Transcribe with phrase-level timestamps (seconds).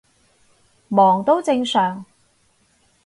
[0.89, 2.03] 忙都正常